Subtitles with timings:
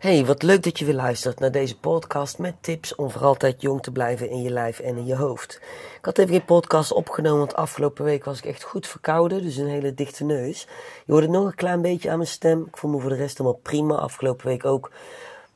[0.00, 3.62] Hey, wat leuk dat je weer luistert naar deze podcast met tips om voor altijd
[3.62, 5.60] jong te blijven in je lijf en in je hoofd.
[5.98, 9.56] Ik had even geen podcast opgenomen, want afgelopen week was ik echt goed verkouden, dus
[9.56, 10.66] een hele dichte neus.
[11.06, 12.64] Je hoorde nog een klein beetje aan mijn stem.
[12.66, 14.90] Ik voel me voor de rest helemaal prima, afgelopen week ook.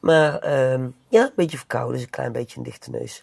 [0.04, 3.22] Maar uh, ja, een beetje verkouden, dus een klein beetje een dichte neus.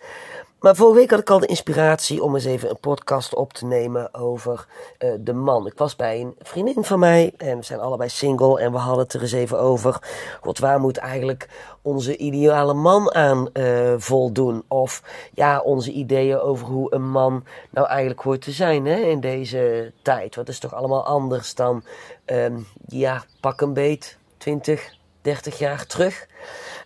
[0.60, 3.66] Maar vorige week had ik al de inspiratie om eens even een podcast op te
[3.66, 4.68] nemen over
[5.00, 5.68] uh, de man.
[5.68, 9.04] Ik was bij een vriendin van mij en we zijn allebei single en we hadden
[9.04, 10.00] het er eens even over.
[10.42, 11.50] God, waar moet eigenlijk
[11.82, 14.64] onze ideale man aan uh, voldoen?
[14.68, 19.20] Of ja, onze ideeën over hoe een man nou eigenlijk hoort te zijn hè, in
[19.20, 20.36] deze tijd.
[20.36, 21.84] Wat is toch allemaal anders dan,
[22.26, 26.28] um, ja, pak een beet, 20, 30 jaar terug.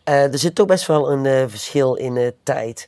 [0.10, 2.88] Uh, er zit toch best wel een uh, verschil in uh, tijd.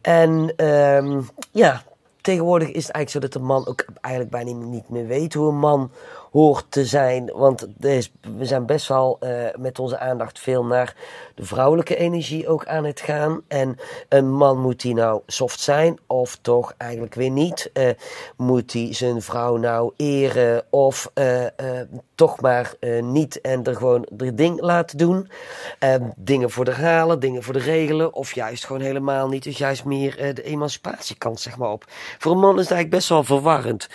[0.00, 1.82] En um, ja,
[2.20, 5.48] tegenwoordig is het eigenlijk zo dat de man ook eigenlijk bijna niet meer weet hoe
[5.48, 5.90] een man
[6.32, 7.30] hoort te zijn.
[7.34, 10.96] Want we zijn best wel uh, met onze aandacht veel naar
[11.34, 13.42] de vrouwelijke energie ook aan het gaan.
[13.48, 13.76] En
[14.08, 17.70] een man moet die nou soft zijn of toch eigenlijk weer niet?
[17.74, 17.88] Uh,
[18.36, 21.44] moet hij zijn vrouw nou eren of uh,
[22.14, 25.28] toch maar niet en er gewoon de ding laten doen?
[26.16, 29.42] dingen voor de halen, dingen voor de regelen of juist gewoon helemaal niet.
[29.42, 31.84] Dus juist meer de emancipatiekant zeg maar op.
[32.18, 33.88] Voor een man is het eigenlijk best wel verwarrend.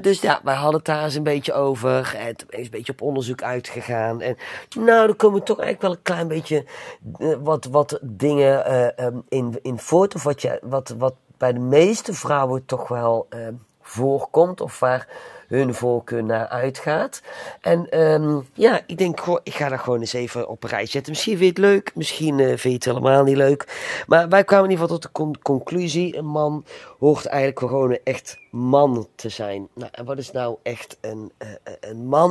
[0.00, 3.02] dus ja, wij hadden het daar eens een beetje over En is een beetje op
[3.02, 4.20] onderzoek uitgegaan.
[4.20, 4.36] En
[4.78, 6.64] nou, er komen toch eigenlijk wel een klein beetje
[7.18, 10.14] uh, wat, wat dingen uh, um, in, in voort.
[10.14, 13.48] Of wat, je, wat, wat bij de meeste vrouwen toch wel uh,
[13.80, 14.60] voorkomt.
[14.60, 15.08] Of waar
[15.48, 17.22] hun voorkeur naar uitgaat.
[17.60, 20.86] En um, ja, ik denk, goh, ik ga dat gewoon eens even op een rij
[20.86, 21.12] zetten.
[21.12, 24.02] Misschien vind je het leuk, misschien uh, vind je het helemaal niet leuk.
[24.06, 26.64] Maar wij kwamen in ieder geval tot de con conclusie: een man
[26.98, 29.68] hoort eigenlijk gewoon echt man te zijn.
[29.74, 31.48] Nou, en wat is nou echt een, uh,
[31.80, 32.30] een man?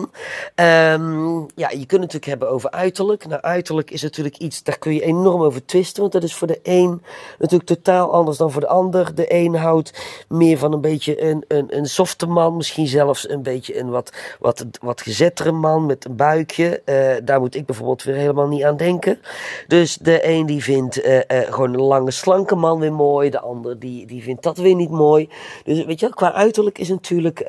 [0.55, 3.27] Um, ja, je kunt het natuurlijk hebben over uiterlijk.
[3.27, 6.01] Nou, uiterlijk is natuurlijk iets, daar kun je enorm over twisten.
[6.01, 7.01] Want dat is voor de een
[7.39, 9.15] natuurlijk totaal anders dan voor de ander.
[9.15, 13.43] De een houdt meer van een beetje een, een, een softe man, misschien zelfs een
[13.43, 16.81] beetje een wat, wat, wat gezettere man met een buikje.
[16.85, 19.19] Uh, daar moet ik bijvoorbeeld weer helemaal niet aan denken.
[19.67, 23.29] Dus de een die vindt uh, gewoon een lange, slanke man weer mooi.
[23.29, 25.29] De ander die, die vindt dat weer niet mooi.
[25.63, 27.45] Dus weet je qua uiterlijk is natuurlijk,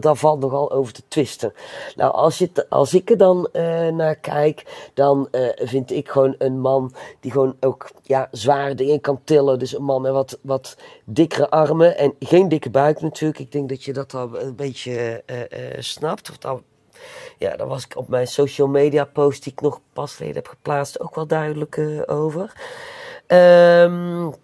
[0.00, 1.52] daar valt nogal over te twisten.
[1.96, 3.48] Nou, als, je, als ik er dan
[3.92, 9.20] naar kijk, dan vind ik gewoon een man die gewoon ook ja, zware dingen kan
[9.24, 9.58] tillen.
[9.58, 13.38] Dus een man met wat, wat dikkere armen en geen dikke buik natuurlijk.
[13.38, 14.30] Ik denk dat je dat al
[14.64, 15.22] beetje
[15.78, 16.30] snapt.
[16.30, 16.60] Of dat,
[17.38, 20.48] ja, daar was ik op mijn social media post die ik nog pas geleden heb
[20.48, 22.52] geplaatst ook wel duidelijk over.
[23.26, 24.34] Um,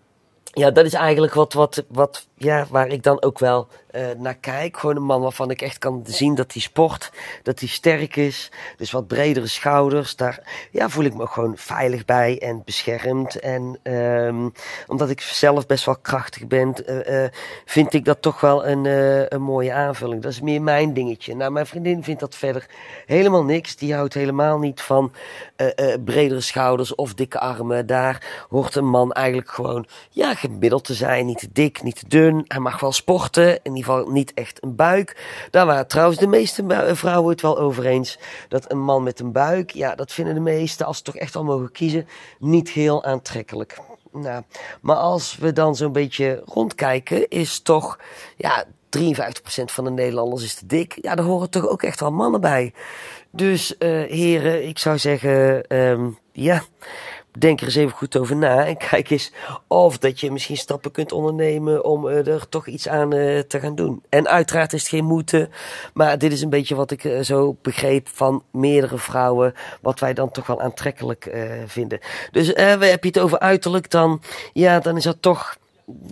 [0.59, 4.35] ja, dat is eigenlijk wat, wat, wat, ja, waar ik dan ook wel uh, naar
[4.35, 4.77] kijk.
[4.77, 7.13] Gewoon een man waarvan ik echt kan zien dat hij sport,
[7.43, 8.51] dat hij sterk is.
[8.77, 10.17] Dus wat bredere schouders.
[10.17, 13.41] Daar ja, voel ik me gewoon veilig bij en beschermd.
[13.41, 14.53] En um,
[14.87, 17.29] omdat ik zelf best wel krachtig ben, uh, uh,
[17.65, 18.85] vind ik dat toch wel een,
[19.35, 20.23] een mooie aanvulling.
[20.23, 21.35] Dat is meer mijn dingetje.
[21.35, 22.67] Nou, mijn vriendin vindt dat verder
[23.07, 23.77] helemaal niks.
[23.77, 25.13] Die houdt helemaal niet van
[26.05, 27.87] bredere schouders of dikke armen.
[27.87, 31.27] Daar hoort een man eigenlijk gewoon, ja, gemiddeld te zijn.
[31.27, 32.45] Niet te dik, niet te dun.
[32.49, 33.49] Hij mag wel sporten.
[33.63, 35.17] In ieder geval niet echt een buik.
[35.51, 36.65] Daar waren trouwens de meeste
[36.95, 38.19] vrouwen het wel over eens.
[38.49, 41.37] Dat een man met een buik, ja, dat vinden de meesten, als ze toch echt
[41.37, 42.09] al mogen kiezen,
[42.39, 43.79] niet heel aantrekkelijk.
[44.13, 44.43] Nou,
[44.81, 47.99] maar als we dan zo'n beetje rondkijken, is toch,
[48.37, 48.65] ja,
[48.99, 50.99] 53% van de Nederlanders is te dik.
[51.01, 52.75] Ja, daar horen toch ook echt wel mannen bij.
[53.31, 56.63] Dus uh, heren, ik zou zeggen, um, ja,
[57.39, 59.33] denk er eens even goed over na en kijk eens
[59.67, 63.61] of dat je misschien stappen kunt ondernemen om uh, er toch iets aan uh, te
[63.61, 64.03] gaan doen.
[64.09, 65.51] En uiteraard is het geen moeten,
[65.95, 70.15] maar dit is een beetje wat ik uh, zo begreep van meerdere vrouwen, wat wij
[70.15, 71.35] dan toch wel aantrekkelijk
[71.67, 71.99] vinden.
[72.31, 74.23] Dus we heb je het over uiterlijk, dan,
[74.53, 75.57] ja, dan is dat toch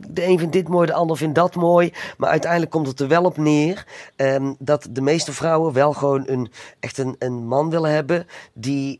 [0.08, 1.92] de een vindt dit mooi, de ander vindt dat mooi.
[2.16, 3.86] Maar uiteindelijk komt het er wel op neer
[4.16, 8.98] um, dat de meeste vrouwen wel gewoon een, echt een, een man willen hebben die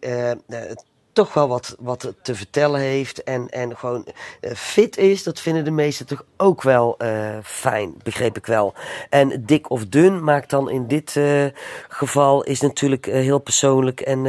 [1.15, 4.07] toch wel wat, wat te vertellen heeft en, en gewoon
[4.41, 8.75] uh, fit is, dat vinden de meesten toch ook wel uh, fijn, begreep ik wel.
[9.11, 11.45] En dik of dun maakt dan in dit uh,
[11.89, 14.27] geval is natuurlijk heel persoonlijk en,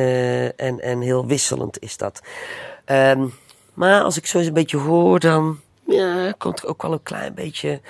[0.55, 2.21] en, en heel wisselend is dat.
[2.85, 3.33] Um,
[3.73, 7.03] maar als ik zo eens een beetje hoor, dan ja, komt er ook wel een
[7.03, 7.81] klein beetje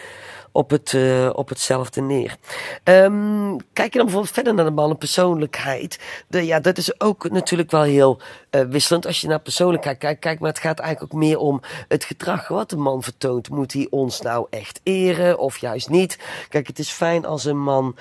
[0.55, 2.35] op, het, uh, op hetzelfde neer.
[2.83, 5.99] Um, kijk je dan bijvoorbeeld verder naar de man en persoonlijkheid.
[6.27, 8.19] De, ja, dat is ook natuurlijk wel heel
[8.51, 9.05] uh, wisselend.
[9.05, 12.47] Als je naar persoonlijkheid kijkt, kijk, maar het gaat eigenlijk ook meer om het gedrag
[12.47, 13.49] wat de man vertoont.
[13.49, 16.19] Moet hij ons nou echt eren of juist niet?
[16.49, 17.99] Kijk, het is fijn als een man uh,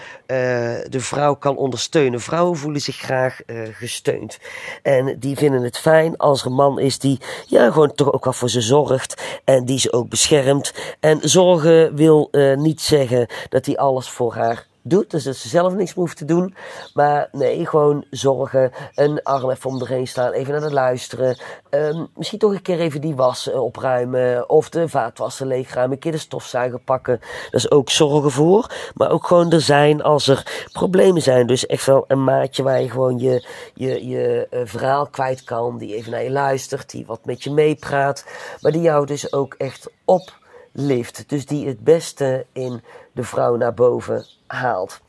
[0.89, 2.21] de vrouw kan ondersteunen.
[2.21, 3.41] Vrouwen voelen zich graag
[3.73, 4.39] gesteund.
[4.83, 8.25] En die vinden het fijn als er een man is die ja, gewoon toch ook
[8.25, 9.41] wel voor ze zorgt.
[9.45, 10.73] En die ze ook beschermt.
[11.01, 15.11] En zorgen wil niet zeggen dat hij alles voor haar doet.
[15.11, 16.55] Dus dat ze zelf niks hoeft te doen.
[16.95, 18.73] Maar nee, gewoon zorgen.
[18.95, 20.33] Een arm even om erheen staan.
[20.33, 21.39] Even naar het luisteren.
[21.71, 24.49] Um, misschien toch een keer even die was opruimen.
[24.49, 25.95] Of de vaatwassen leegruimen.
[25.95, 27.21] Een keer de stofzuiger pakken.
[27.51, 28.71] Dat is ook zorgen voor.
[28.95, 31.47] Maar ook gewoon er zijn als er problemen zijn.
[31.47, 35.79] Dus echt wel een maatje waar je gewoon je, je, je uh, verhaal kwijt kan.
[35.79, 36.91] Die even naar je luistert.
[36.91, 38.25] Die wat met je meepraat.
[38.61, 40.43] Maar die jou dus ook echt op
[40.77, 41.25] lift.
[41.29, 42.83] Dus die het beste in
[43.13, 45.01] de vrouw naar boven haalt.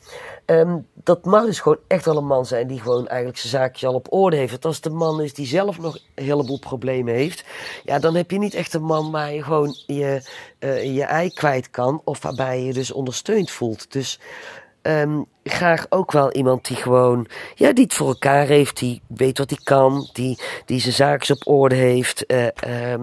[0.45, 3.87] Um, dat mag dus gewoon echt wel een man zijn die gewoon eigenlijk zijn zaakje
[3.87, 4.51] al op orde heeft.
[4.51, 7.43] Want als de man is die zelf nog een heleboel problemen heeft,
[7.83, 10.29] ja, dan heb je niet echt een man waar je gewoon je,
[10.59, 12.01] uh, je ei kwijt kan.
[12.03, 13.91] Of waarbij je dus ondersteund voelt.
[13.91, 14.19] Dus
[14.87, 19.37] um, graag ook wel iemand die gewoon, ja, die het voor elkaar heeft, die weet
[19.37, 22.95] wat hij kan, die, die zijn zaakjes op orde heeft, uh,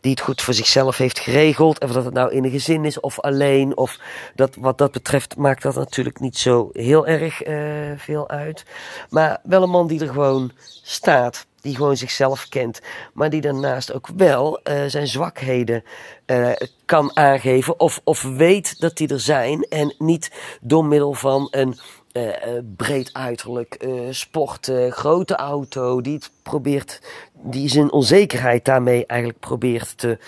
[0.00, 1.80] die het goed voor zichzelf heeft geregeld.
[1.80, 3.98] Of dat het nou in een gezin is of alleen, of
[4.34, 8.64] dat, wat dat betreft maakt dat natuurlijk niet zo heel erg uh, veel uit.
[9.10, 10.52] Maar wel een man die er gewoon
[10.82, 12.80] staat die gewoon zichzelf kent,
[13.12, 15.84] maar die daarnaast ook wel uh, zijn zwakheden
[16.26, 16.52] uh,
[16.84, 20.30] kan aangeven of, of weet dat die er zijn en niet
[20.60, 21.78] door middel van een
[22.12, 22.32] uh,
[22.76, 27.00] breed uiterlijk, sport, grote auto, die het probeert,
[27.32, 30.18] die zijn onzekerheid daarmee eigenlijk probeert te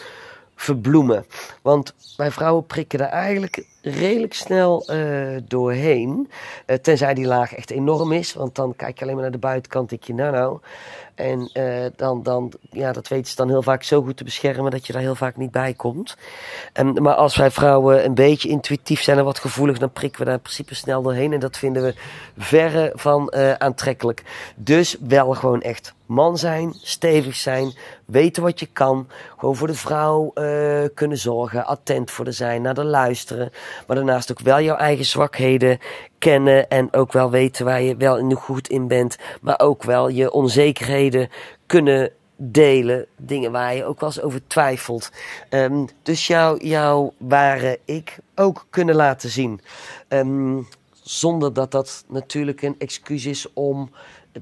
[0.56, 1.26] verbloemen.
[1.62, 6.30] Want wij vrouwen prikken daar eigenlijk redelijk snel uh, doorheen.
[6.66, 8.34] Uh, tenzij die laag echt enorm is.
[8.34, 9.88] Want dan kijk je alleen maar naar de buitenkant.
[9.88, 10.58] Denk je, nou nou.
[11.14, 14.70] En uh, dan, dan, ja, dat weten ze dan heel vaak zo goed te beschermen
[14.70, 16.16] dat je daar heel vaak niet bij komt.
[16.72, 20.24] En, maar als wij vrouwen een beetje intuïtief zijn en wat gevoelig, dan prikken we
[20.24, 21.32] daar in principe snel doorheen.
[21.32, 21.94] En dat vinden we
[22.36, 24.22] verre van aantrekkelijk.
[24.56, 27.72] Dus wel gewoon echt man zijn, stevig zijn,
[28.04, 29.08] weten wat je kan.
[29.38, 30.32] Gewoon voor de vrouw
[30.94, 33.50] kunnen zorgen, attent voor de zijn, naar de luisteren.
[33.86, 35.78] Maar daarnaast ook wel jouw eigen zwakheden
[36.18, 39.16] kennen en ook wel weten waar je wel in goed in bent.
[39.40, 41.28] Maar ook wel je onzekerheden
[41.66, 43.06] kunnen delen.
[43.16, 45.10] Dingen waar je ook wel eens over twijfelt.
[45.50, 49.60] Um, dus jouw, jouw ware ik ook kunnen laten zien.
[50.08, 50.68] Um,
[51.10, 53.90] zonder dat dat natuurlijk een excuus is om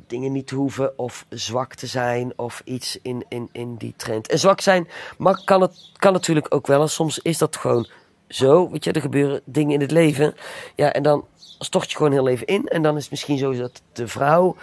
[0.07, 4.29] dingen niet te hoeven of zwak te zijn of iets in, in, in die trend.
[4.29, 6.81] En zwak zijn maar kan, het, kan natuurlijk ook wel.
[6.81, 7.89] En soms is dat gewoon
[8.29, 10.35] zo, weet je, er gebeuren dingen in het leven.
[10.75, 11.25] Ja, en dan
[11.59, 12.69] stort je gewoon heel even in.
[12.69, 14.57] En dan is het misschien zo dat de vrouw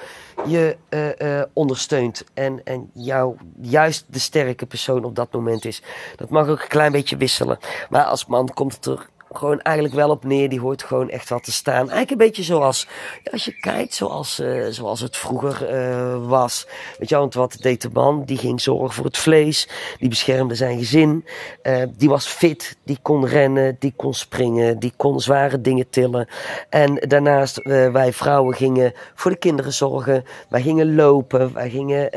[0.48, 2.24] je uh, uh, ondersteunt.
[2.34, 5.82] En, en jou juist de sterke persoon op dat moment is.
[6.16, 7.58] Dat mag ook een klein beetje wisselen.
[7.90, 10.50] Maar als man komt het er gewoon eigenlijk wel op neer.
[10.50, 11.76] Die hoort gewoon echt wat te staan.
[11.76, 12.88] Eigenlijk een beetje zoals,
[13.32, 16.68] als je kijkt, zoals, uh, zoals het vroeger uh, was.
[16.98, 18.24] Weet je, want wat deed de man?
[18.26, 19.70] Die ging zorgen voor het vlees.
[20.00, 21.26] Die beschermde zijn gezin.
[21.64, 22.78] Uh, die was fit.
[22.84, 23.76] Die kon rennen.
[23.80, 24.80] Die kon springen.
[24.80, 26.28] Die kon zware dingen tillen.
[26.70, 30.26] En daarnaast, wij vrouwen gingen voor de kinderen zorgen.
[30.50, 31.54] Wij gingen lopen.
[31.54, 32.10] Wij gingen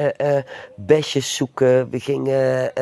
[0.77, 1.91] besjes zoeken.
[1.91, 2.73] We gingen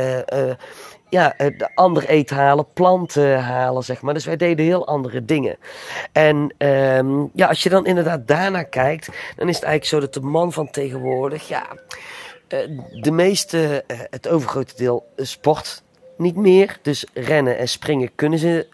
[1.14, 4.14] ja, de ander eten halen, planten halen, zeg maar.
[4.14, 5.56] Dus wij deden heel andere dingen.
[6.12, 10.14] En um, ja, als je dan inderdaad daarna kijkt, dan is het eigenlijk zo dat
[10.14, 11.66] de man van tegenwoordig, ja,
[12.48, 15.82] uh, de meeste, uh, het overgrote deel sport
[16.16, 16.78] niet meer.
[16.82, 18.66] Dus rennen en springen kunnen ze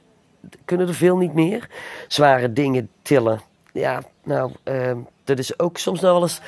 [0.64, 1.68] kunnen er veel niet meer.
[2.08, 3.40] Zware dingen tillen.
[3.72, 4.92] Ja, nou, uh,
[5.24, 6.40] dat is ook soms nog wel eens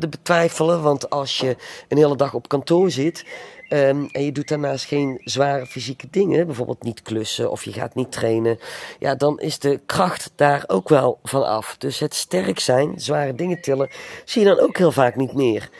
[0.00, 0.82] te betwijfelen.
[0.82, 1.56] Want als je
[1.88, 3.24] een hele dag op kantoor zit
[3.68, 7.94] Um, en je doet daarnaast geen zware fysieke dingen, bijvoorbeeld niet klussen of je gaat
[7.94, 8.58] niet trainen,
[8.98, 11.76] ja, dan is de kracht daar ook wel van af.
[11.78, 13.88] Dus het sterk zijn, zware dingen tillen,
[14.24, 15.70] zie je dan ook heel vaak niet meer.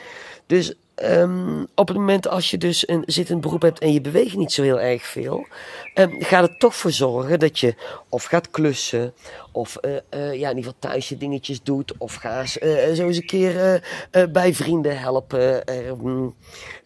[0.45, 4.35] Dus um, op het moment als je dus een zittend beroep hebt en je beweegt
[4.35, 5.47] niet zo heel erg veel,
[5.95, 7.75] um, gaat het toch voor zorgen dat je
[8.09, 9.13] of gaat klussen,
[9.51, 12.47] of uh, uh, ja, in ieder geval thuis je dingetjes doet, of ga uh,
[12.93, 13.83] zo eens een keer
[14.31, 15.63] bij vrienden helpen.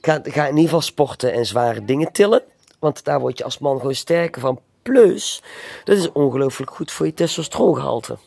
[0.02, 2.44] ga, ga in ieder geval sporten en zware dingen tillen,
[2.80, 4.60] want daar word je als man gewoon sterker van.
[4.82, 5.44] Plus,
[5.84, 8.18] dat is ongelooflijk goed voor je testosterongehalte.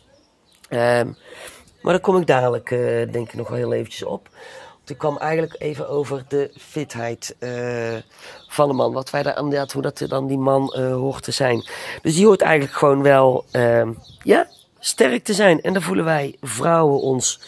[0.71, 2.69] Maar daar kom ik dadelijk,
[3.13, 4.29] denk ik, nog wel heel eventjes op
[4.93, 7.97] Het kwam eigenlijk even over de fitheid uh,
[8.49, 8.93] van een man.
[8.93, 11.65] Wat wij daar inderdaad, hoe dat dan die man uh, hoort te zijn.
[12.03, 13.89] Dus die hoort eigenlijk gewoon wel, uh,
[14.23, 14.47] ja,
[14.79, 15.61] sterk te zijn.
[15.61, 17.41] En daar voelen wij vrouwen ons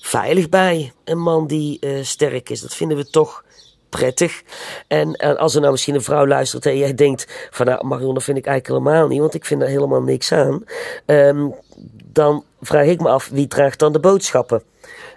[0.00, 0.92] veilig bij.
[1.04, 3.44] Een man die uh, sterk is, dat vinden we toch
[3.88, 4.42] prettig.
[4.86, 8.22] En, als er nou misschien een vrouw luistert en jij denkt van nou Marion, dat
[8.22, 10.64] vind ik eigenlijk helemaal niet, want ik vind er helemaal niks aan.
[11.06, 11.54] Um,
[12.04, 14.62] dan vraag ik me af, wie draagt dan de boodschappen?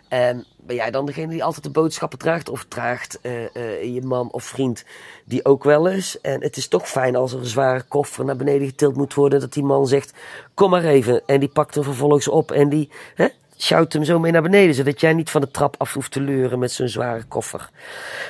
[0.10, 2.50] En ben jij dan degene die altijd de boodschappen draagt?
[2.50, 4.84] Of draagt uh, uh, je man of vriend
[5.26, 6.22] die ook wel eens?
[6.22, 9.40] En het is toch fijn als er een zware koffer naar beneden getild moet worden.
[9.40, 10.14] Dat die man zegt,
[10.54, 11.22] kom maar even.
[11.26, 14.76] En die pakt hem vervolgens op en die hè, sjouwt hem zo mee naar beneden.
[14.76, 17.70] Zodat jij niet van de trap af hoeft te leuren met zo'n zware koffer.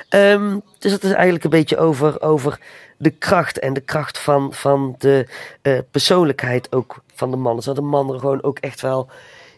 [0.09, 2.59] Um, dus dat is eigenlijk een beetje over, over
[2.97, 3.59] de kracht.
[3.59, 5.27] En de kracht van, van de
[5.61, 7.61] uh, persoonlijkheid ook van de man.
[7.61, 9.09] Zodat de man er gewoon ook echt wel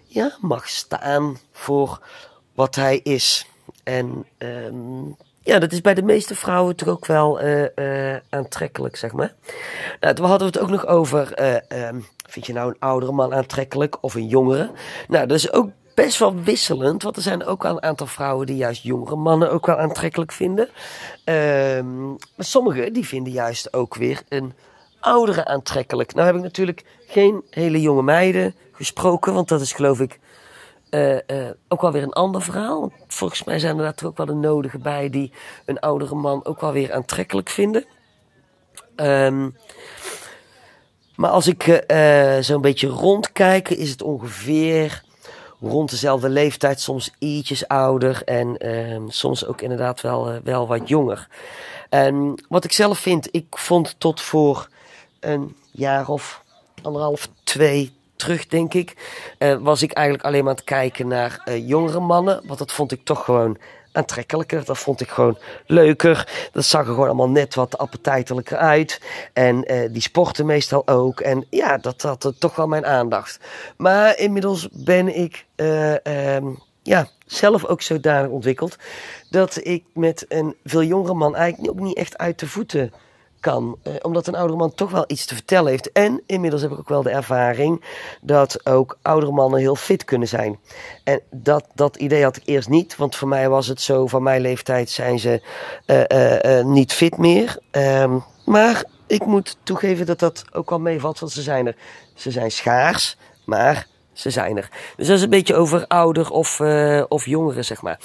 [0.05, 1.99] ja, mag staan voor
[2.59, 3.45] wat hij is.
[3.83, 8.95] En um, ja, dat is bij de meeste vrouwen toch ook wel uh, uh, aantrekkelijk,
[8.95, 9.33] zeg maar.
[9.99, 13.33] Nou, we hadden het ook nog over, uh, um, vind je nou een oudere man
[13.33, 14.71] aantrekkelijk of een jongere?
[15.07, 18.45] Nou, dat is ook best wel wisselend, want er zijn ook wel een aantal vrouwen
[18.45, 20.69] die juist jongere mannen ook wel aantrekkelijk vinden.
[21.25, 24.53] Um, maar sommigen die vinden juist ook weer een
[24.99, 26.13] oudere aantrekkelijk.
[26.13, 30.19] Nou heb ik natuurlijk geen hele jonge meiden gesproken, want dat is geloof ik
[30.89, 32.91] uh, uh, ook wel weer een ander verhaal.
[33.07, 35.31] Volgens mij zijn er daar ook wel de nodige bij die
[35.65, 37.85] een oudere man ook wel weer aantrekkelijk vinden.
[38.95, 39.55] Um,
[41.15, 45.03] maar als ik uh, zo'n beetje rondkijk, is het ongeveer
[45.61, 51.27] rond dezelfde leeftijd, soms ietsjes ouder en um, soms ook inderdaad wel, wel wat jonger.
[51.89, 54.69] En wat ik zelf vind, ik vond tot voor
[55.19, 56.43] een jaar of
[56.81, 58.95] anderhalf, twee, terug, denk ik,
[59.39, 62.41] uh, was ik eigenlijk alleen maar aan het kijken naar uh, jongere mannen.
[62.45, 63.57] Want dat vond ik toch gewoon
[63.91, 64.65] aantrekkelijker.
[64.65, 66.49] Dat vond ik gewoon leuker.
[66.51, 69.01] Dat zag er gewoon allemaal net wat appetijtelijker uit.
[69.33, 71.19] En uh, die sporten meestal ook.
[71.19, 73.39] En ja, dat had toch wel mijn aandacht.
[73.77, 78.75] Maar inmiddels ben ik um, ja, zelf ook zodanig ontwikkeld.
[79.29, 82.93] Dat ik met een veel jongere man eigenlijk ook niet echt uit de voeten
[83.39, 83.77] kan.
[83.83, 85.91] Eh, omdat een oudere man toch wel iets te vertellen heeft.
[85.91, 87.83] En inmiddels heb ik ook wel de ervaring
[88.21, 90.59] dat ook oudere mannen heel fit kunnen zijn.
[91.03, 92.95] En dat, dat idee had ik eerst niet.
[92.95, 95.41] Want voor mij was het zo, van mijn leeftijd zijn ze
[95.85, 97.57] uh, uh, niet fit meer.
[97.71, 101.19] Um, maar ik moet toegeven dat dat ook wel meevalt.
[101.19, 101.75] Want ze zijn er.
[102.13, 103.17] Ze zijn schaars.
[103.45, 103.87] Maar
[104.19, 104.69] ze zijn er.
[104.95, 107.99] Dus dat is een beetje over ouder of, uh, of jongeren, zeg maar.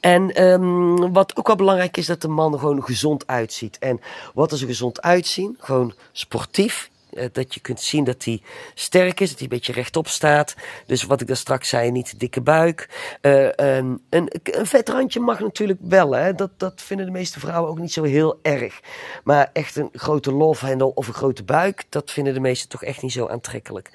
[0.00, 3.78] En um, wat ook wel belangrijk is, dat de man gewoon gezond uitziet.
[3.78, 4.00] En
[4.34, 5.56] wat is er gezond uitzien?
[5.60, 6.89] Gewoon sportief.
[7.12, 8.42] Uh, dat je kunt zien dat hij
[8.74, 10.54] sterk is, dat hij een beetje rechtop staat.
[10.86, 12.88] Dus wat ik daar straks zei, niet dikke buik.
[13.22, 16.12] Uh, um, een, een vet randje mag natuurlijk wel.
[16.12, 16.34] Hè?
[16.34, 18.80] Dat, dat vinden de meeste vrouwen ook niet zo heel erg.
[19.24, 23.02] Maar echt een grote lofhendel of een grote buik, dat vinden de meesten toch echt
[23.02, 23.90] niet zo aantrekkelijk.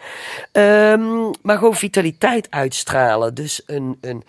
[0.51, 3.34] Um, maar gewoon vitaliteit uitstralen.
[3.34, 4.24] Dus een, een,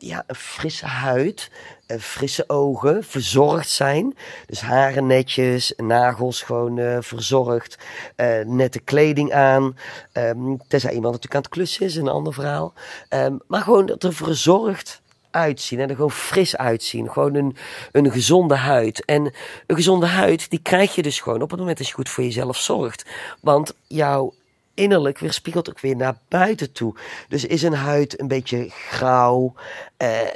[0.00, 1.50] ja, een frisse huid,
[1.98, 4.16] frisse ogen, verzorgd zijn.
[4.46, 7.78] Dus haren netjes, nagels gewoon uh, verzorgd,
[8.16, 9.76] uh, nette kleding aan.
[10.12, 12.72] Um, tenzij iemand natuurlijk aan het klussen is, een ander verhaal.
[13.10, 17.10] Um, maar gewoon dat er verzorgd uitzien en er gewoon fris uitzien.
[17.10, 17.56] Gewoon een,
[17.92, 19.04] een gezonde huid.
[19.04, 19.32] En
[19.66, 22.24] een gezonde huid, die krijg je dus gewoon op het moment dat je goed voor
[22.24, 23.04] jezelf zorgt.
[23.40, 24.32] Want jouw
[24.80, 26.94] innerlijk weerspiegelt ook weer naar buiten toe.
[27.28, 29.54] Dus is een huid een beetje grauw,
[30.02, 30.26] uh, uh,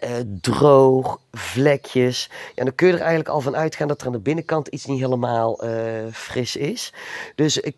[0.41, 2.31] droog, vlekjes.
[2.55, 4.85] Ja, dan kun je er eigenlijk al van uitgaan dat er aan de binnenkant iets
[4.85, 5.71] niet helemaal uh,
[6.13, 6.93] fris is.
[7.35, 7.77] Dus ik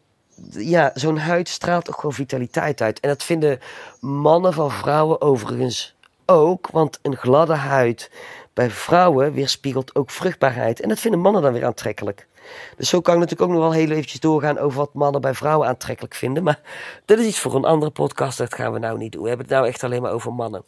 [0.51, 3.01] ja, zo'n huid straalt ook gewoon vitaliteit uit.
[3.01, 3.61] En dat vinden
[4.01, 5.96] mannen van vrouwen overigens
[6.27, 6.69] ook.
[6.71, 8.11] Want een gladde huid
[8.53, 10.81] bij vrouwen weerspiegelt ook vruchtbaarheid.
[10.81, 12.27] En dat vinden mannen dan weer aantrekkelijk.
[12.77, 15.35] Dus zo kan ik natuurlijk ook nog wel heel eventjes doorgaan over wat mannen bij
[15.35, 16.43] vrouwen aantrekkelijk vinden.
[16.43, 16.61] Maar
[17.05, 19.23] dat is iets voor een andere podcast, dat gaan we nou niet doen.
[19.23, 20.65] We hebben het nou echt alleen maar over mannen.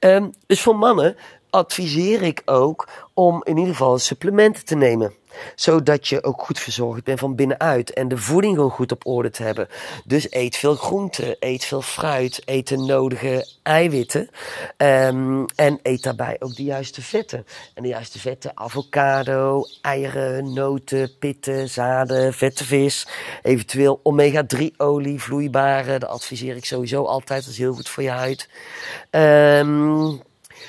[0.00, 1.16] Um, dus voor mannen
[1.50, 5.14] adviseer ik ook om in ieder geval supplementen te nemen
[5.54, 7.92] zodat je ook goed verzorgd bent van binnenuit.
[7.92, 9.68] En de voeding gewoon goed op orde te hebben.
[10.04, 14.30] Dus eet veel groenten, eet veel fruit, eet de nodige eiwitten.
[14.76, 17.46] Um, en eet daarbij ook de juiste vetten.
[17.74, 23.06] En de juiste vetten, avocado, eieren, noten, pitten, zaden, vette vis.
[23.42, 25.98] Eventueel omega-3 olie, vloeibare.
[25.98, 27.42] Dat adviseer ik sowieso altijd.
[27.42, 28.48] Dat is heel goed voor je huid.
[29.10, 30.22] Um,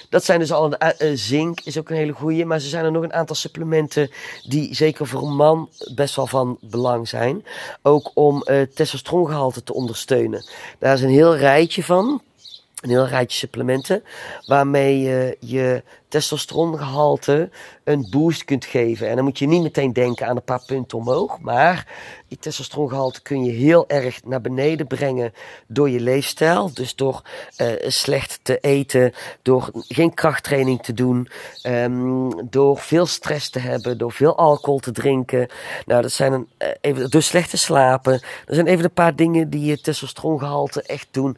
[0.09, 2.45] dat zijn dus al, uh, zink is ook een hele goede.
[2.45, 4.11] Maar er zijn er nog een aantal supplementen
[4.43, 7.45] die zeker voor een man best wel van belang zijn.
[7.81, 10.49] Ook om uh, testosterongehalte te ondersteunen.
[10.79, 12.21] Daar is een heel rijtje van.
[12.81, 14.03] Een heel rijtje supplementen.
[14.45, 14.99] Waarmee
[15.39, 17.49] je testosterongehalte
[17.83, 19.09] een boost kunt geven.
[19.09, 21.39] En dan moet je niet meteen denken aan een paar punten omhoog.
[21.39, 21.87] Maar
[22.27, 25.33] die testosterongehalte kun je heel erg naar beneden brengen
[25.67, 26.73] door je leefstijl.
[26.73, 27.21] Dus door
[27.57, 31.29] uh, slecht te eten, door geen krachttraining te doen,
[31.63, 35.47] um, door veel stress te hebben, door veel alcohol te drinken.
[35.85, 38.21] Nou, dat zijn een, uh, even, door slecht te slapen.
[38.45, 41.37] Dat zijn even een paar dingen die je testosterongehalte echt doen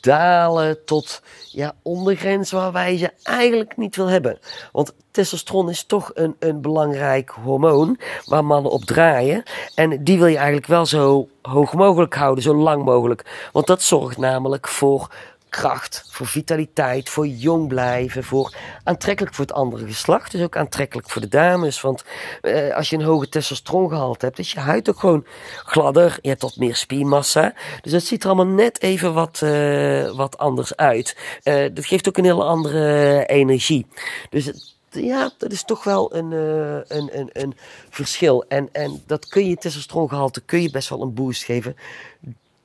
[0.00, 4.38] dalen tot ja, ondergrens waar wij ze eigenlijk niet wil hebben.
[4.72, 9.42] Want testosteron is toch een, een belangrijk hormoon waar mannen op draaien.
[9.74, 13.48] En die wil je eigenlijk wel zo hoog mogelijk houden, zo lang mogelijk.
[13.52, 15.08] Want dat zorgt namelijk voor
[15.48, 20.32] kracht, voor vitaliteit, voor jong blijven, voor aantrekkelijk voor het andere geslacht.
[20.32, 21.80] Dus ook aantrekkelijk voor de dames.
[21.80, 22.04] Want
[22.42, 25.26] eh, als je een hoge testosterongehalte hebt, is je huid ook gewoon
[25.64, 26.18] gladder.
[26.22, 27.54] Je hebt wat meer spiermassa.
[27.82, 31.16] Dus dat ziet er allemaal net even wat, uh, wat anders uit.
[31.44, 33.86] Uh, dat geeft ook een hele andere energie.
[34.30, 37.56] Dus ja, dat is toch wel een, uh, een, een, een
[37.90, 38.44] verschil.
[38.48, 41.76] En, en dat kun je testosterongehalte kun je best wel een boost geven.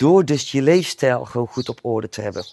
[0.01, 2.45] Door dus je leefstijl gewoon goed op orde te hebben.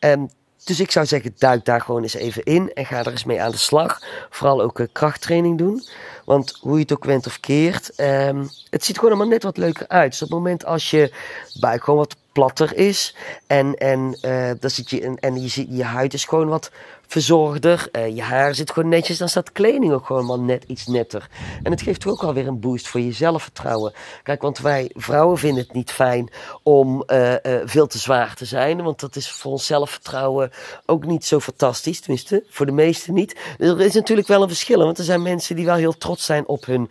[0.00, 0.30] Um,
[0.64, 3.42] dus ik zou zeggen, duik daar gewoon eens even in en ga er eens mee
[3.42, 4.00] aan de slag.
[4.30, 5.82] Vooral ook uh, krachttraining doen.
[6.24, 9.56] Want hoe je het ook went of keert, um, het ziet gewoon allemaal net wat
[9.56, 10.10] leuker uit.
[10.10, 11.12] Dus op het moment als je
[11.60, 15.84] buik gewoon wat platter is en, en, uh, dan zit je, en, en je, je
[15.84, 16.70] huid is gewoon wat
[17.06, 17.88] verzorgder.
[17.92, 21.28] Uh, je haar zit gewoon netjes, dan staat kleding ook gewoon wel net iets netter.
[21.62, 23.92] En het geeft ook alweer een boost voor je zelfvertrouwen.
[24.22, 26.30] Kijk, want wij vrouwen vinden het niet fijn
[26.62, 28.82] om uh, uh, veel te zwaar te zijn.
[28.82, 30.50] Want dat is voor ons zelfvertrouwen
[30.86, 32.00] ook niet zo fantastisch.
[32.00, 33.36] Tenminste, voor de meesten niet.
[33.58, 34.78] Er is natuurlijk wel een verschil.
[34.78, 36.90] Want er zijn mensen die wel heel trots zijn op hun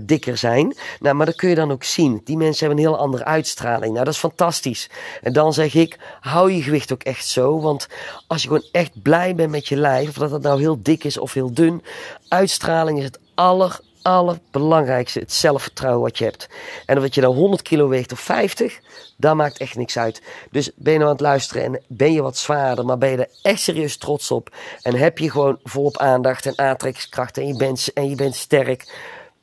[0.00, 0.76] dikker zijn.
[1.00, 2.20] Nou, maar dat kun je dan ook zien.
[2.24, 3.92] Die mensen hebben een heel andere uitstraling.
[3.92, 4.90] Nou, dat is fantastisch.
[5.22, 7.60] En dan zeg ik, hou je gewicht ook echt zo.
[7.60, 7.86] Want
[8.26, 11.04] als je gewoon echt blij bent met je lijf, of dat het nou heel dik
[11.04, 11.82] is of heel dun,
[12.28, 15.18] uitstraling is het aller, allerbelangrijkste.
[15.18, 16.48] Het zelfvertrouwen wat je hebt.
[16.86, 18.80] En of je dan 100 kilo weegt of 50,
[19.16, 20.22] dat maakt echt niks uit.
[20.50, 23.16] Dus ben je nou aan het luisteren en ben je wat zwaarder, maar ben je
[23.16, 24.54] er echt serieus trots op.
[24.82, 28.94] En heb je gewoon volop aandacht en aantrekkingskracht en je bent, en je bent sterk.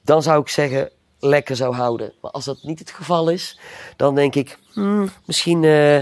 [0.04, 0.90] Dan zou ik zeggen,
[1.20, 2.14] lekker zou houden.
[2.22, 3.60] Maar als dat niet het geval is,
[3.96, 5.64] dan denk ik, hmm, misschien...
[5.64, 6.00] Uh,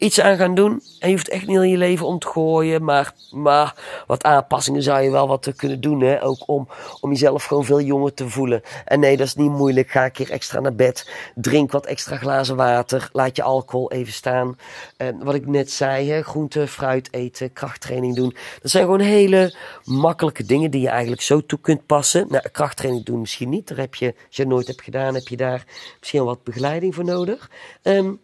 [0.00, 0.82] iets aan gaan doen.
[0.98, 2.84] En je hoeft echt niet in je leven om te gooien.
[2.84, 3.74] Maar, maar
[4.06, 6.00] wat aanpassingen zou je wel wat kunnen doen.
[6.00, 6.24] Hè?
[6.24, 6.68] Ook om,
[7.00, 8.62] om jezelf gewoon veel jonger te voelen.
[8.84, 9.90] En nee, dat is niet moeilijk.
[9.90, 11.10] Ga een keer extra naar bed.
[11.34, 13.08] Drink wat extra glazen water.
[13.12, 14.58] Laat je alcohol even staan.
[14.96, 16.22] En wat ik net zei, hè?
[16.22, 18.34] groente, fruit eten, krachttraining doen.
[18.62, 22.26] Dat zijn gewoon hele makkelijke dingen die je eigenlijk zo toe kunt passen.
[22.28, 23.68] Nou, krachttraining doen misschien niet.
[23.68, 25.64] Daar heb je, als je het nooit hebt gedaan, heb je daar
[25.98, 27.50] misschien wat begeleiding voor nodig.
[27.82, 28.20] Um,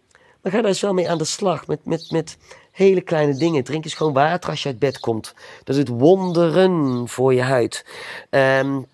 [0.47, 1.67] maar ga daar eens wel mee aan de slag.
[1.67, 2.37] Met, met, met
[2.71, 3.65] hele kleine dingen.
[3.65, 5.35] Drink eens gewoon water als je uit bed komt.
[5.65, 7.85] Dat doet wonderen voor je huid.
[8.31, 8.87] Um,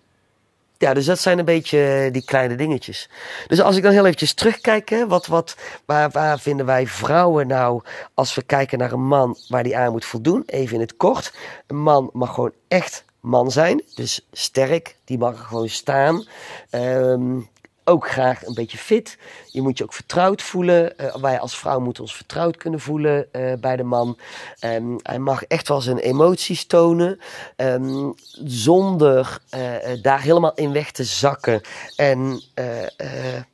[0.78, 3.08] ja, dus dat zijn een beetje die kleine dingetjes.
[3.46, 7.46] Dus als ik dan heel eventjes terugkijk, hè, wat, wat, waar, waar vinden wij vrouwen
[7.46, 7.82] nou
[8.14, 10.42] als we kijken naar een man waar die aan moet voldoen?
[10.46, 11.34] Even in het kort.
[11.66, 13.82] Een man mag gewoon echt man zijn.
[13.94, 16.26] Dus sterk, die mag gewoon staan.
[16.70, 17.50] Um,
[17.84, 19.18] ook graag een beetje fit.
[19.46, 20.92] Je moet je ook vertrouwd voelen.
[21.00, 24.18] Uh, wij als vrouw moeten ons vertrouwd kunnen voelen uh, bij de man.
[24.64, 27.20] Um, hij mag echt wel zijn emoties tonen.
[27.56, 28.14] Um,
[28.44, 31.60] zonder uh, daar helemaal in weg te zakken.
[31.96, 32.42] En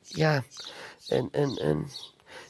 [0.02, 0.42] ja,
[1.08, 1.88] en, en, en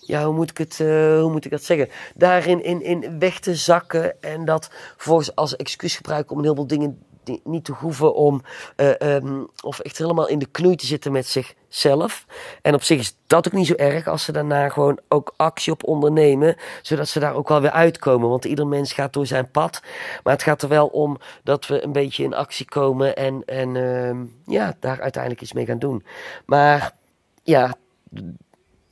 [0.00, 1.88] ja, hoe moet ik het, hoe moet ik dat zeggen?
[2.14, 6.66] Daarin in, in weg te zakken en dat vervolgens als excuus gebruiken om een heleboel
[6.66, 7.06] dingen
[7.44, 8.42] niet te hoeven om
[8.76, 12.26] uh, um, of echt helemaal in de knoei te zitten met zichzelf.
[12.62, 15.72] En op zich is dat ook niet zo erg als ze daarna gewoon ook actie
[15.72, 18.28] op ondernemen, zodat ze daar ook wel weer uitkomen.
[18.28, 19.82] Want ieder mens gaat door zijn pad.
[20.22, 23.74] Maar het gaat er wel om dat we een beetje in actie komen en, en
[23.74, 26.04] uh, ja, daar uiteindelijk iets mee gaan doen.
[26.46, 26.92] Maar
[27.42, 27.74] ja,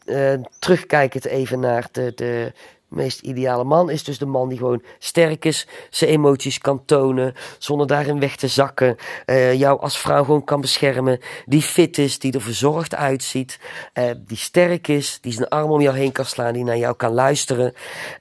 [0.05, 2.53] uh, terugkijkend even naar de, de
[2.89, 4.05] meest ideale man is.
[4.05, 8.49] Dus de man die gewoon sterk is, zijn emoties kan tonen, zonder daarin weg te
[8.49, 8.97] zakken,
[9.27, 13.59] uh, jou als vrouw gewoon kan beschermen, die fit is, die er verzorgd uitziet,
[13.95, 16.97] uh, die sterk is, die zijn arm om jou heen kan slaan, die naar jou
[16.97, 17.73] kan luisteren.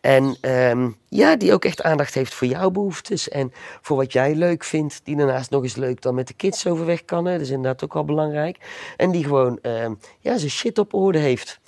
[0.01, 4.35] En um, ja, die ook echt aandacht heeft voor jouw behoeftes en voor wat jij
[4.35, 7.31] leuk vindt, die daarnaast nog eens leuk dan met de kids overweg kan, hè.
[7.31, 8.57] dat is inderdaad ook wel belangrijk,
[8.97, 11.59] en die gewoon um, ja, zijn shit op orde heeft.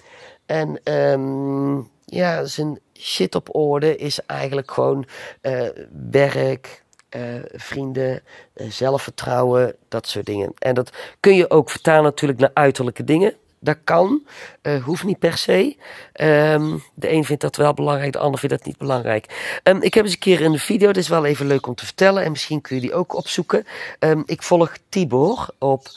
[0.45, 5.06] En um, ja, zijn shit op orde is eigenlijk gewoon
[5.41, 5.70] uh,
[6.12, 6.84] werk,
[7.15, 7.22] uh,
[7.54, 8.22] vrienden,
[8.56, 10.52] uh, zelfvertrouwen, dat soort dingen.
[10.58, 13.36] En dat kun je ook vertalen natuurlijk naar uiterlijke dingen.
[13.60, 14.28] Dat kan,
[14.84, 15.76] hoeft niet per se.
[16.22, 19.60] Um, de een vindt dat wel belangrijk, de ander vindt dat niet belangrijk.
[19.63, 21.86] Um, ik heb eens een keer een video, dat is wel even leuk om te
[21.86, 22.24] vertellen.
[22.24, 23.65] En misschien kun je die ook opzoeken.
[24.00, 25.88] Um, ik volg Tibor op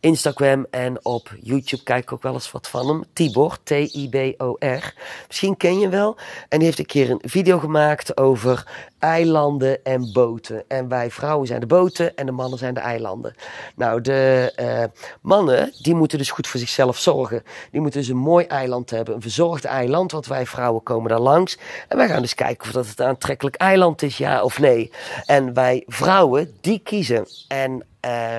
[0.00, 3.04] Instagram en op YouTube kijk ik ook wel eens wat van hem.
[3.12, 4.94] Tibor, T-I-B-O-R.
[5.26, 6.16] Misschien ken je wel.
[6.48, 8.66] En die heeft een keer een video gemaakt over
[8.98, 10.64] eilanden en boten.
[10.68, 13.34] En wij vrouwen zijn de boten en de mannen zijn de eilanden.
[13.76, 17.42] Nou, de uh, mannen, die moeten dus goed voor zichzelf zorgen.
[17.70, 21.20] Die moeten dus een mooi eiland hebben, een verzorgd eiland, want wij vrouwen komen daar
[21.20, 21.58] langs.
[21.88, 24.90] En wij gaan dus kijken of dat het een aantrekkelijk eiland is, ja of nee.
[25.26, 27.26] En wij vrouwen, die kiezen.
[27.48, 27.84] En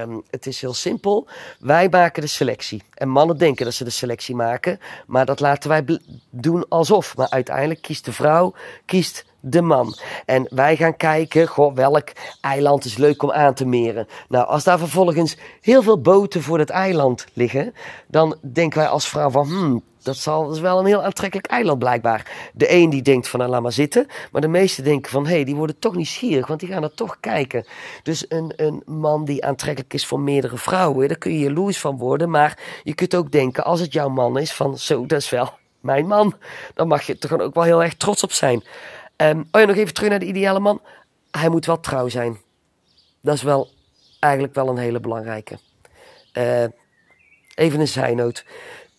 [0.01, 1.27] Um, het is heel simpel.
[1.59, 2.83] Wij maken de selectie.
[2.93, 4.79] En mannen denken dat ze de selectie maken.
[5.07, 7.17] Maar dat laten wij doen alsof.
[7.17, 8.53] Maar uiteindelijk kiest de vrouw,
[8.85, 9.95] kiest de man.
[10.25, 12.09] En wij gaan kijken, goh, welk
[12.41, 14.07] eiland is leuk om aan te meren.
[14.29, 17.73] Nou, als daar vervolgens heel veel boten voor het eiland liggen,
[18.07, 21.79] dan denken wij als vrouw van, hmm, dat, zal, is wel een heel aantrekkelijk eiland
[21.79, 22.49] blijkbaar.
[22.53, 24.07] De een die denkt van, nou, laat maar zitten.
[24.31, 26.93] Maar de meesten denken van, hé, hey, die worden toch nieuwsgierig, want die gaan er
[26.93, 27.65] toch kijken.
[28.03, 31.97] Dus een, een man die aantrekkelijk is voor meerdere vrouwen, daar kun je jaloers van
[31.97, 32.29] worden.
[32.29, 35.59] Maar je kunt ook denken, als het jouw man is, van, zo, dat is wel
[35.79, 36.35] mijn man.
[36.73, 38.63] Dan mag je er ook wel heel erg trots op zijn.
[39.17, 40.81] Um, oh ja, nog even terug naar de ideale man.
[41.31, 42.37] Hij moet wel trouw zijn.
[43.21, 43.69] Dat is wel
[44.19, 45.59] eigenlijk wel een hele belangrijke.
[46.33, 46.63] Uh,
[47.55, 48.45] even een zijnoot.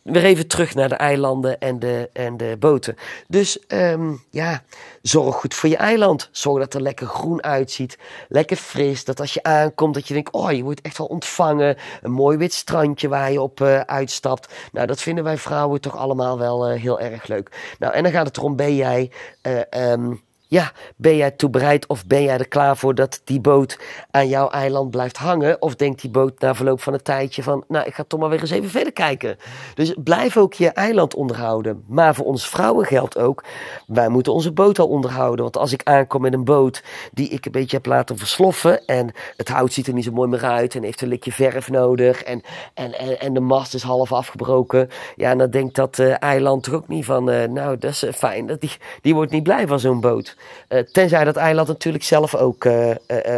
[0.02, 2.96] Weer even terug naar de eilanden en de, en de boten.
[3.28, 4.62] Dus um, ja,
[5.02, 6.28] zorg goed voor je eiland.
[6.32, 7.98] Zorg dat het er lekker groen uitziet.
[8.28, 9.04] Lekker fris.
[9.04, 11.76] Dat als je aankomt, dat je denkt: oh, je wordt echt wel ontvangen.
[12.02, 14.52] Een mooi wit strandje waar je op uh, uitstapt.
[14.72, 17.74] Nou, dat vinden wij vrouwen toch allemaal wel uh, heel erg leuk.
[17.78, 19.10] Nou, en dan gaat het erom: ben jij.
[19.42, 23.40] Uh, um, ja, ben jij toe bereid of ben jij er klaar voor dat die
[23.40, 23.78] boot
[24.10, 25.62] aan jouw eiland blijft hangen?
[25.62, 28.28] Of denkt die boot na verloop van een tijdje van, nou, ik ga toch maar
[28.28, 29.36] weer eens even verder kijken.
[29.74, 31.84] Dus blijf ook je eiland onderhouden.
[31.88, 33.44] Maar voor ons vrouwen geldt ook,
[33.86, 35.42] wij moeten onze boot al onderhouden.
[35.42, 39.12] Want als ik aankom met een boot die ik een beetje heb laten versloffen en
[39.36, 42.22] het hout ziet er niet zo mooi meer uit en heeft een likje verf nodig
[42.22, 42.42] en,
[42.74, 44.88] en, en, en de mast is half afgebroken.
[45.16, 48.12] Ja, dan denkt dat uh, eiland toch ook niet van, uh, nou, dat is uh,
[48.12, 48.46] fijn.
[48.46, 50.36] Dat die, die wordt niet blij van zo'n boot.
[50.68, 52.94] Uh, tenzij dat eiland natuurlijk zelf ook uh, uh,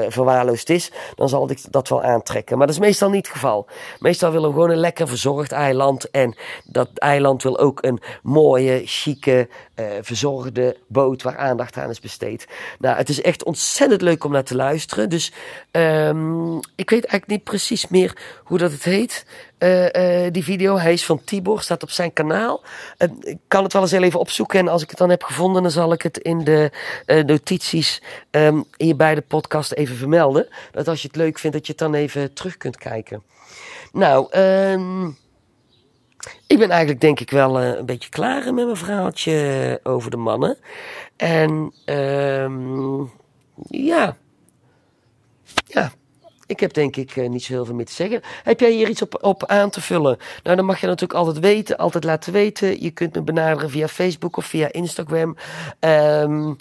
[0.09, 2.59] verwaarloosd is, dan zal ik dat wel aantrekken.
[2.59, 3.67] Maar dat is meestal niet het geval.
[3.99, 6.11] Meestal willen we gewoon een lekker verzorgd eiland.
[6.11, 9.49] En dat eiland wil ook een mooie, chique,
[10.01, 12.47] verzorgde boot waar aandacht aan is besteed.
[12.79, 15.09] Nou, het is echt ontzettend leuk om naar te luisteren.
[15.09, 15.33] Dus
[15.73, 19.27] um, ik weet eigenlijk niet precies meer hoe dat het heet.
[19.64, 20.79] Uh, uh, die video.
[20.79, 22.62] Hij is van Tibor, staat op zijn kanaal.
[22.98, 24.59] Uh, ik kan het wel eens heel even opzoeken.
[24.59, 26.70] En als ik het dan heb gevonden, dan zal ik het in de
[27.27, 30.48] notities um, hier bij de podcast even vermelden.
[30.72, 33.22] Dat als je het leuk vindt, dat je het dan even terug kunt kijken.
[33.92, 35.16] Nou, um,
[36.46, 40.59] ik ben eigenlijk denk ik wel een beetje klaar met mijn verhaaltje over de mannen.
[41.16, 43.12] En um,
[43.68, 44.16] ja.
[45.66, 45.92] Ja,
[46.47, 48.21] ik heb denk ik uh, niet zo heel veel meer te zeggen.
[48.43, 50.19] Heb jij hier iets op, op aan te vullen?
[50.43, 52.83] Nou, dan mag je natuurlijk altijd weten, altijd laten weten.
[52.83, 55.37] Je kunt me benaderen via Facebook of via Instagram.
[55.81, 56.57] Um,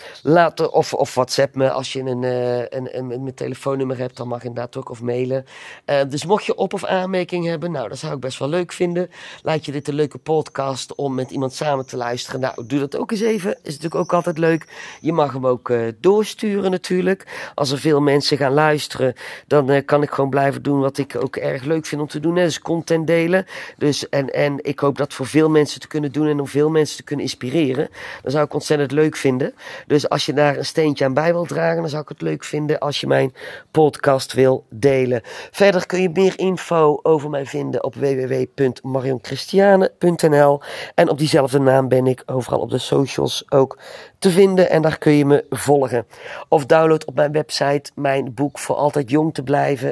[0.72, 4.48] of, of WhatsApp me als je een, uh, een, een, telefoonnummer hebt, dan mag je
[4.48, 5.46] inderdaad ook of mailen.
[5.86, 8.72] Uh, dus mocht je op- of aanmerking hebben, nou, dat zou ik best wel leuk
[8.72, 9.10] vinden.
[9.42, 12.40] Laat je dit een leuke podcast om met iemand samen te luisteren.
[12.40, 13.52] Nou, doe dat ook eens even.
[13.52, 14.68] Is natuurlijk ook altijd leuk.
[15.02, 17.52] Je mag hem ook doorsturen natuurlijk.
[17.56, 19.14] Als er veel mensen gaan luisteren,
[19.48, 22.20] dan uh, kan ik gewoon blijven doen wat ik ook erg leuk vind om te
[22.20, 22.36] doen.
[22.36, 22.44] Hè?
[22.44, 23.46] Dus content delen.
[23.78, 26.70] Dus, en, en ik hoop dat voor veel mensen te kunnen doen en om veel
[26.70, 27.90] mensen te kunnen inspireren.
[28.22, 29.54] Dat zou ik ontzettend leuk vinden.
[29.88, 32.44] Dus als je daar een steentje aan bij wilt dragen, dan zou ik het leuk
[32.44, 33.34] vinden als je mijn
[33.72, 35.22] podcast wil delen.
[35.52, 40.62] Verder kun je meer info over mij vinden op www.marionchristiane.nl
[40.96, 43.78] En op diezelfde naam ben ik overal op de socials ook
[44.20, 46.06] te vinden en daar kun je me volgen.
[46.48, 49.44] Of download op mijn website mijn boek voor altijd jong te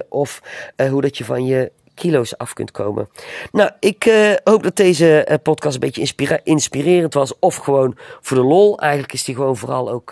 [0.09, 0.41] of
[0.77, 3.09] uh, hoe dat je van je kilo's af kunt komen.
[3.51, 8.37] Nou, ik uh, hoop dat deze uh, podcast een beetje inspirerend was of gewoon voor
[8.37, 8.79] de lol.
[8.79, 10.11] Eigenlijk is die gewoon vooral ook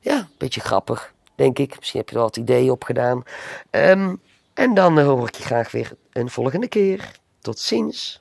[0.00, 1.76] ja, een beetje grappig, denk ik.
[1.78, 3.22] Misschien heb je er wat ideeën op gedaan.
[3.70, 4.20] Um,
[4.54, 7.10] en dan hoor ik je graag weer een volgende keer.
[7.40, 8.19] Tot ziens.